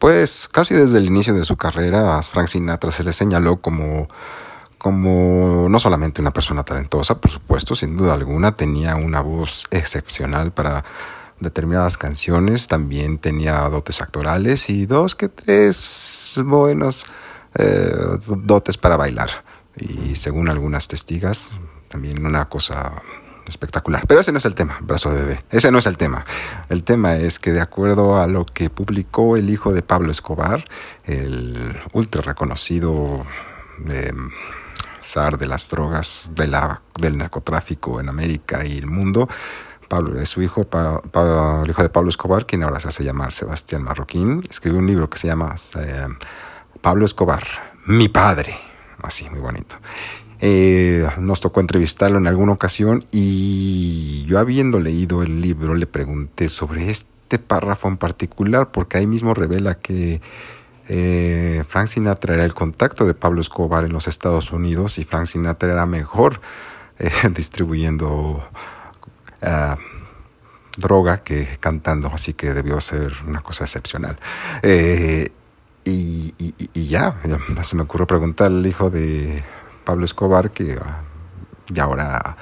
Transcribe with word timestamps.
pues 0.00 0.48
casi 0.48 0.74
desde 0.74 0.98
el 0.98 1.06
inicio 1.06 1.34
de 1.34 1.44
su 1.44 1.56
carrera 1.56 2.18
a 2.18 2.22
Frank 2.22 2.48
Sinatra 2.48 2.90
se 2.90 3.04
le 3.04 3.12
señaló 3.12 3.60
como 3.60 4.08
como 4.78 5.68
no 5.68 5.78
solamente 5.78 6.22
una 6.22 6.32
persona 6.32 6.64
talentosa, 6.64 7.20
por 7.20 7.30
supuesto, 7.30 7.74
sin 7.74 7.98
duda 7.98 8.14
alguna, 8.14 8.56
tenía 8.56 8.96
una 8.96 9.20
voz 9.20 9.68
excepcional 9.70 10.52
para 10.52 10.86
determinadas 11.38 11.98
canciones, 11.98 12.66
también 12.66 13.18
tenía 13.18 13.60
dotes 13.68 14.00
actorales 14.00 14.70
y 14.70 14.86
dos 14.86 15.14
que 15.14 15.28
tres 15.28 16.32
buenos 16.46 17.04
eh, 17.56 17.92
dotes 18.38 18.78
para 18.78 18.96
bailar. 18.96 19.44
Y 19.76 20.14
según 20.16 20.48
algunas 20.48 20.88
testigas, 20.88 21.52
también 21.88 22.24
una 22.24 22.48
cosa 22.48 23.02
espectacular. 23.46 24.04
Pero 24.06 24.20
ese 24.20 24.32
no 24.32 24.38
es 24.38 24.44
el 24.44 24.54
tema, 24.54 24.78
brazo 24.82 25.10
de 25.10 25.20
bebé. 25.20 25.44
Ese 25.50 25.70
no 25.70 25.78
es 25.78 25.86
el 25.86 25.96
tema. 25.96 26.24
El 26.68 26.84
tema 26.84 27.16
es 27.16 27.38
que 27.38 27.52
de 27.52 27.60
acuerdo 27.60 28.18
a 28.20 28.26
lo 28.26 28.46
que 28.46 28.70
publicó 28.70 29.36
el 29.36 29.50
hijo 29.50 29.72
de 29.72 29.82
Pablo 29.82 30.10
Escobar, 30.10 30.64
el 31.04 31.76
ultra 31.92 32.22
reconocido 32.22 33.24
eh, 33.88 34.12
zar 35.02 35.38
de 35.38 35.46
las 35.46 35.68
drogas, 35.70 36.30
de 36.34 36.46
la, 36.46 36.82
del 36.98 37.18
narcotráfico 37.18 38.00
en 38.00 38.08
América 38.08 38.64
y 38.64 38.78
el 38.78 38.86
mundo, 38.86 39.28
Pablo, 39.88 40.24
su 40.24 40.40
hijo, 40.40 40.68
el 40.70 41.70
hijo 41.70 41.82
de 41.82 41.88
Pablo 41.88 42.10
Escobar, 42.10 42.46
quien 42.46 42.62
ahora 42.62 42.78
se 42.78 42.88
hace 42.88 43.02
llamar 43.02 43.32
Sebastián 43.32 43.82
Marroquín, 43.82 44.44
escribió 44.48 44.78
un 44.78 44.86
libro 44.86 45.10
que 45.10 45.18
se 45.18 45.26
llama 45.26 45.56
eh, 45.78 46.06
Pablo 46.80 47.04
Escobar, 47.04 47.42
mi 47.86 48.08
padre, 48.08 48.56
así, 49.02 49.28
muy 49.28 49.40
bonito. 49.40 49.76
Eh, 50.42 51.06
nos 51.18 51.40
tocó 51.40 51.60
entrevistarlo 51.60 52.16
en 52.16 52.26
alguna 52.26 52.52
ocasión 52.52 53.04
y 53.10 54.24
yo 54.26 54.38
habiendo 54.38 54.80
leído 54.80 55.22
el 55.22 55.42
libro 55.42 55.74
le 55.74 55.86
pregunté 55.86 56.48
sobre 56.48 56.90
este 56.90 57.38
párrafo 57.38 57.88
en 57.88 57.98
particular 57.98 58.70
porque 58.70 58.96
ahí 58.96 59.06
mismo 59.06 59.34
revela 59.34 59.74
que 59.74 60.22
eh, 60.88 61.62
Frank 61.68 61.88
Sinatra 61.88 62.34
era 62.34 62.46
el 62.46 62.54
contacto 62.54 63.04
de 63.04 63.12
Pablo 63.12 63.42
Escobar 63.42 63.84
en 63.84 63.92
los 63.92 64.08
Estados 64.08 64.50
Unidos 64.50 64.96
y 64.96 65.04
Frank 65.04 65.26
Sinatra 65.26 65.74
era 65.74 65.84
mejor 65.84 66.40
eh, 66.98 67.10
distribuyendo 67.34 68.42
droga 70.76 71.22
que 71.22 71.48
cantando, 71.60 72.08
así 72.08 72.32
que 72.32 72.54
debió 72.54 72.80
ser 72.80 73.12
una 73.26 73.40
cosa 73.42 73.64
excepcional. 73.64 74.18
y, 75.84 76.32
ya, 76.88 77.16
se 77.62 77.76
me 77.76 77.82
ocurrió 77.82 78.06
preguntar 78.06 78.48
al 78.48 78.66
hijo 78.66 78.90
de 78.90 79.42
Pablo 79.90 80.04
Escobar, 80.04 80.52
que 80.52 80.78
ah, 80.80 81.02
y 81.74 81.80
ahora 81.80 82.36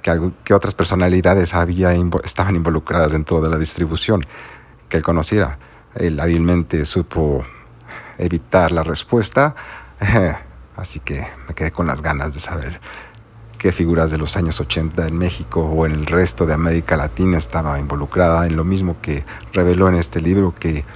que, 0.00 0.54
otras 0.54 0.74
personalidades 0.74 1.52
había, 1.52 1.92
estaban 2.24 2.56
involucradas 2.56 3.12
dentro 3.12 3.42
de 3.42 3.50
la 3.50 3.58
distribución, 3.58 4.24
que 4.88 4.96
él 4.96 5.02
conociera. 5.02 5.58
Él 5.94 6.18
hábilmente 6.18 6.86
supo 6.86 7.44
evitar 8.16 8.72
la 8.72 8.82
respuesta, 8.82 9.54
así 10.76 11.00
que 11.00 11.22
me 11.46 11.54
quedé 11.54 11.70
con 11.70 11.86
las 11.86 12.00
ganas 12.00 12.32
de 12.32 12.40
saber 12.40 12.80
qué 13.58 13.72
figuras 13.72 14.10
de 14.10 14.16
los 14.16 14.38
años 14.38 14.58
80 14.58 15.06
en 15.06 15.18
México 15.18 15.60
o 15.60 15.84
en 15.84 15.92
el 15.92 16.06
resto 16.06 16.46
de 16.46 16.54
América 16.54 16.96
Latina 16.96 17.36
estaba 17.36 17.78
involucrada 17.78 18.46
en 18.46 18.56
lo 18.56 18.64
mismo 18.64 19.02
que 19.02 19.26
reveló 19.52 19.90
en 19.90 19.96
este 19.96 20.22
libro 20.22 20.54
que 20.54 20.86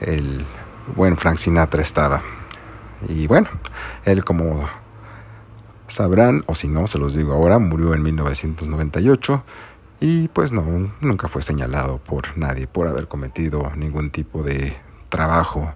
el 0.00 0.46
buen 0.96 1.18
Frank 1.18 1.36
Sinatra 1.36 1.82
estaba. 1.82 2.22
Y 3.06 3.26
bueno, 3.26 3.48
él 4.06 4.24
como 4.24 4.66
sabrán, 5.88 6.42
o 6.46 6.54
si 6.54 6.68
no, 6.68 6.86
se 6.86 6.98
los 6.98 7.14
digo 7.14 7.32
ahora, 7.32 7.58
murió 7.58 7.94
en 7.94 8.02
1998 8.02 9.44
y 10.00 10.28
pues 10.28 10.52
no, 10.52 10.92
nunca 11.00 11.28
fue 11.28 11.42
señalado 11.42 11.98
por 11.98 12.36
nadie 12.36 12.66
por 12.66 12.86
haber 12.86 13.08
cometido 13.08 13.70
ningún 13.76 14.10
tipo 14.10 14.42
de 14.42 14.76
trabajo 15.08 15.74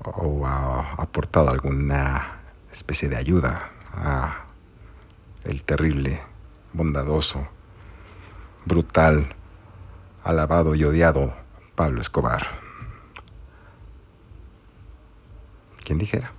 o 0.00 0.46
aportado 0.46 1.50
alguna 1.50 2.40
especie 2.70 3.08
de 3.08 3.16
ayuda 3.16 3.70
a 3.94 4.44
el 5.44 5.62
terrible, 5.62 6.22
bondadoso, 6.72 7.46
brutal, 8.64 9.34
alabado 10.22 10.74
y 10.74 10.84
odiado 10.84 11.34
Pablo 11.74 12.00
Escobar. 12.00 12.46
¿Quién 15.84 15.98
dijera? 15.98 16.32